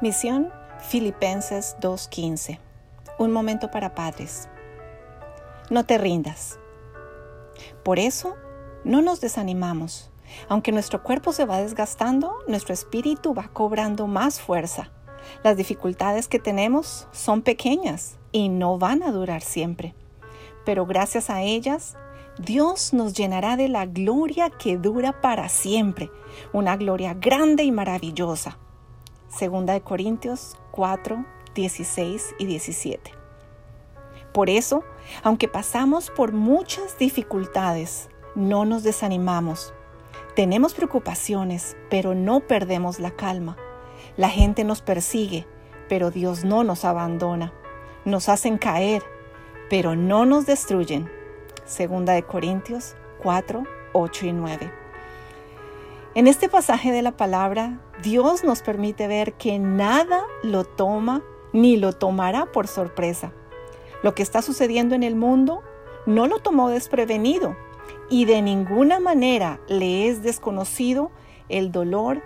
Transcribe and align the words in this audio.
Misión 0.00 0.52
Filipenses 0.78 1.76
2.15. 1.80 2.60
Un 3.18 3.32
momento 3.32 3.68
para 3.72 3.96
padres. 3.96 4.48
No 5.70 5.86
te 5.86 5.98
rindas. 5.98 6.60
Por 7.82 7.98
eso, 7.98 8.36
no 8.84 9.02
nos 9.02 9.20
desanimamos. 9.20 10.12
Aunque 10.48 10.70
nuestro 10.70 11.02
cuerpo 11.02 11.32
se 11.32 11.46
va 11.46 11.60
desgastando, 11.60 12.32
nuestro 12.46 12.74
espíritu 12.74 13.34
va 13.34 13.48
cobrando 13.48 14.06
más 14.06 14.40
fuerza. 14.40 14.92
Las 15.42 15.56
dificultades 15.56 16.28
que 16.28 16.38
tenemos 16.38 17.08
son 17.10 17.42
pequeñas 17.42 18.18
y 18.30 18.50
no 18.50 18.78
van 18.78 19.02
a 19.02 19.10
durar 19.10 19.42
siempre. 19.42 19.96
Pero 20.64 20.86
gracias 20.86 21.28
a 21.28 21.42
ellas, 21.42 21.96
Dios 22.38 22.92
nos 22.92 23.14
llenará 23.14 23.56
de 23.56 23.68
la 23.68 23.84
gloria 23.84 24.48
que 24.48 24.78
dura 24.78 25.20
para 25.20 25.48
siempre, 25.48 26.08
una 26.52 26.76
gloria 26.76 27.14
grande 27.14 27.64
y 27.64 27.72
maravillosa. 27.72 28.58
Segunda 29.28 29.74
de 29.74 29.82
Corintios 29.82 30.56
4, 30.70 31.24
16 31.54 32.34
y 32.38 32.46
17. 32.46 33.12
Por 34.32 34.48
eso, 34.48 34.84
aunque 35.22 35.48
pasamos 35.48 36.10
por 36.10 36.32
muchas 36.32 36.98
dificultades, 36.98 38.08
no 38.34 38.64
nos 38.64 38.82
desanimamos. 38.82 39.74
Tenemos 40.34 40.72
preocupaciones, 40.72 41.76
pero 41.90 42.14
no 42.14 42.40
perdemos 42.40 43.00
la 43.00 43.10
calma. 43.10 43.56
La 44.16 44.30
gente 44.30 44.64
nos 44.64 44.80
persigue, 44.80 45.46
pero 45.88 46.10
Dios 46.10 46.44
no 46.44 46.64
nos 46.64 46.84
abandona. 46.84 47.52
Nos 48.04 48.28
hacen 48.28 48.56
caer, 48.56 49.02
pero 49.68 49.94
no 49.94 50.24
nos 50.24 50.46
destruyen. 50.46 51.10
Segunda 51.66 52.14
de 52.14 52.22
Corintios 52.22 52.96
4, 53.22 53.64
8 53.92 54.26
y 54.26 54.32
9. 54.32 54.87
En 56.14 56.26
este 56.26 56.48
pasaje 56.48 56.90
de 56.90 57.02
la 57.02 57.16
palabra, 57.16 57.80
Dios 58.02 58.42
nos 58.42 58.62
permite 58.62 59.06
ver 59.08 59.34
que 59.34 59.58
nada 59.58 60.22
lo 60.42 60.64
toma 60.64 61.22
ni 61.52 61.76
lo 61.76 61.92
tomará 61.92 62.46
por 62.46 62.66
sorpresa. 62.66 63.32
Lo 64.02 64.14
que 64.14 64.22
está 64.22 64.40
sucediendo 64.40 64.94
en 64.94 65.02
el 65.02 65.16
mundo 65.16 65.62
no 66.06 66.26
lo 66.26 66.38
tomó 66.38 66.70
desprevenido 66.70 67.56
y 68.08 68.24
de 68.24 68.40
ninguna 68.40 69.00
manera 69.00 69.60
le 69.68 70.08
es 70.08 70.22
desconocido 70.22 71.10
el 71.50 71.72
dolor, 71.72 72.22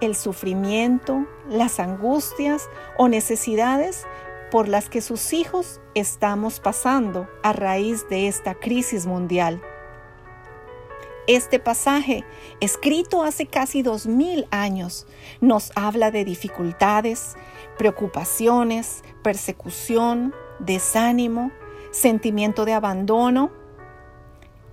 el 0.00 0.14
sufrimiento, 0.14 1.26
las 1.48 1.80
angustias 1.80 2.68
o 2.98 3.08
necesidades 3.08 4.06
por 4.50 4.68
las 4.68 4.88
que 4.88 5.00
sus 5.00 5.32
hijos 5.32 5.80
estamos 5.94 6.60
pasando 6.60 7.28
a 7.42 7.52
raíz 7.52 8.08
de 8.08 8.28
esta 8.28 8.54
crisis 8.54 9.06
mundial. 9.06 9.60
Este 11.26 11.58
pasaje, 11.58 12.22
escrito 12.60 13.22
hace 13.22 13.46
casi 13.46 13.80
dos 13.80 14.06
mil 14.06 14.46
años, 14.50 15.06
nos 15.40 15.72
habla 15.74 16.10
de 16.10 16.22
dificultades, 16.22 17.36
preocupaciones, 17.78 19.02
persecución, 19.22 20.34
desánimo, 20.58 21.50
sentimiento 21.92 22.66
de 22.66 22.74
abandono. 22.74 23.50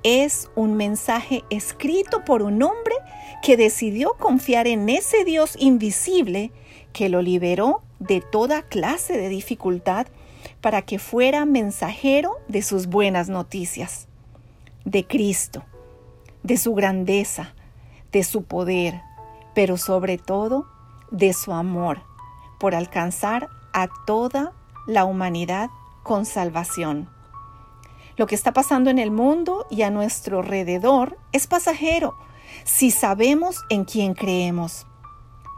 Es 0.03 0.49
un 0.55 0.75
mensaje 0.75 1.45
escrito 1.49 2.25
por 2.25 2.44
un 2.44 2.61
hombre 2.63 2.95
que 3.41 3.55
decidió 3.55 4.16
confiar 4.16 4.67
en 4.67 4.89
ese 4.89 5.23
Dios 5.23 5.55
invisible 5.57 6.52
que 6.91 7.07
lo 7.07 7.22
liberó 7.22 7.81
de 7.99 8.19
toda 8.19 8.63
clase 8.63 9.17
de 9.17 9.29
dificultad 9.29 10.07
para 10.59 10.81
que 10.81 10.99
fuera 10.99 11.45
mensajero 11.45 12.39
de 12.49 12.61
sus 12.61 12.88
buenas 12.88 13.29
noticias, 13.29 14.09
de 14.83 15.07
Cristo 15.07 15.63
de 16.44 16.58
su 16.58 16.73
grandeza, 16.73 17.53
de 18.11 18.23
su 18.23 18.44
poder, 18.44 19.02
pero 19.53 19.78
sobre 19.78 20.17
todo 20.17 20.67
de 21.11 21.34
su 21.34 21.53
amor 21.53 22.03
por 22.59 22.75
alcanzar 22.75 23.50
a 23.73 23.89
toda 24.06 24.53
la 24.86 25.06
humanidad 25.06 25.69
con 26.03 26.25
salvación. 26.25 27.09
Lo 28.18 28.28
que 28.28 28.35
está 28.35 28.53
pasando 28.53 28.90
en 28.90 29.00
el 29.00 29.09
mundo 29.09 29.66
y 29.72 29.81
a 29.81 29.90
nuestro 29.90 30.40
alrededor 30.40 31.18
es 31.31 31.47
pasajero 31.47 32.16
si 32.63 32.91
sabemos 32.91 33.63
en 33.69 33.85
quién 33.85 34.13
creemos. 34.13 34.85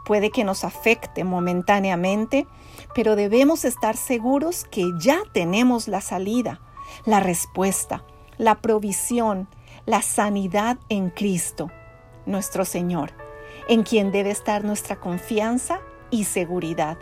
Puede 0.06 0.30
que 0.30 0.44
nos 0.44 0.64
afecte 0.64 1.24
momentáneamente, 1.24 2.46
pero 2.94 3.16
debemos 3.16 3.64
estar 3.64 3.96
seguros 3.96 4.64
que 4.64 4.90
ya 4.98 5.18
tenemos 5.32 5.88
la 5.88 6.00
salida, 6.00 6.60
la 7.04 7.20
respuesta, 7.20 8.04
la 8.38 8.60
provisión, 8.60 9.48
la 9.86 10.00
sanidad 10.00 10.78
en 10.88 11.10
Cristo, 11.10 11.70
nuestro 12.24 12.64
Señor, 12.64 13.12
en 13.68 13.82
quien 13.82 14.12
debe 14.12 14.30
estar 14.30 14.64
nuestra 14.64 14.96
confianza 14.96 15.80
y 16.10 16.24
seguridad. 16.24 16.96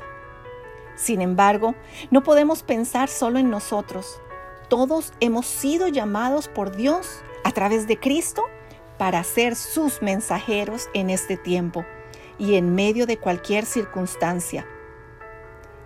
Sin 0.97 1.21
embargo, 1.21 1.75
no 2.11 2.23
podemos 2.23 2.63
pensar 2.63 3.09
solo 3.09 3.39
en 3.39 3.51
nosotros. 3.51 4.21
Todos 4.69 5.13
hemos 5.21 5.47
sido 5.47 5.89
llamados 5.89 6.49
por 6.49 6.75
Dios 6.75 7.23
a 7.45 7.53
través 7.53 7.87
de 7.87 7.99
Cristo 7.99 8.43
para 8.99 9.23
ser 9.23 9.55
sus 9.55 10.03
mensajeros 10.03 10.89
en 10.93 11.11
este 11.11 11.37
tiempo 11.37 11.85
y 12.39 12.57
en 12.57 12.75
medio 12.75 13.07
de 13.07 13.17
cualquier 13.17 13.65
circunstancia. 13.65 14.67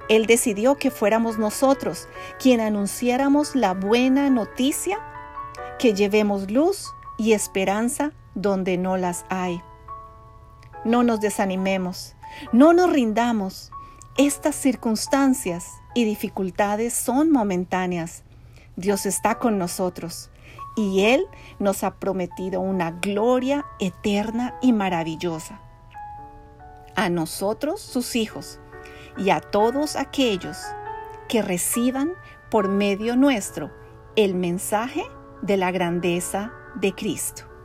Él 0.09 0.27
decidió 0.27 0.77
que 0.77 0.91
fuéramos 0.91 1.37
nosotros 1.37 2.09
quien 2.39 2.61
anunciáramos 2.61 3.55
la 3.55 3.75
buena 3.75 4.31
noticia 4.31 4.99
que 5.79 5.95
llevemos 5.95 6.51
luz 6.51 6.93
y 7.19 7.33
esperanza 7.33 8.13
donde 8.35 8.79
no 8.79 8.97
las 8.97 9.25
hay. 9.29 9.61
No 10.85 11.03
nos 11.03 11.21
desanimemos, 11.21 12.15
no 12.53 12.73
nos 12.73 12.93
rindamos. 12.93 13.73
Estas 14.17 14.55
circunstancias 14.55 15.67
y 15.95 16.05
dificultades 16.05 16.95
son 16.95 17.31
momentáneas. 17.31 18.23
Dios 18.77 19.07
está 19.07 19.39
con 19.39 19.59
nosotros 19.59 20.31
y 20.77 21.03
Él 21.03 21.27
nos 21.59 21.83
ha 21.83 21.97
prometido 21.97 22.61
una 22.61 22.93
gloria 22.93 23.67
eterna 23.81 24.55
y 24.63 24.73
maravillosa. 24.73 25.61
A 26.95 27.09
nosotros, 27.09 27.81
sus 27.81 28.17
hijos, 28.17 28.61
y 29.19 29.31
a 29.31 29.41
todos 29.41 29.97
aquellos 29.97 30.59
que 31.29 31.43
reciban 31.43 32.13
por 32.51 32.69
medio 32.69 33.17
nuestro 33.17 33.71
el 34.15 34.35
mensaje 34.35 35.05
de 35.47 35.57
la 35.57 35.71
grandeza 35.71 36.53
de 36.75 36.93
Cristo. 36.93 37.56